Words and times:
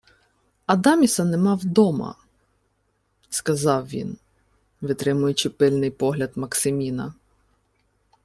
—Адаміса 0.65 1.25
нема 1.25 1.55
вдома,— 1.55 2.15
сказав 3.29 3.87
він, 3.87 4.17
витримуючи 4.81 5.49
пильний 5.49 5.91
погляд 5.91 6.31
Максиміна. 6.35 7.13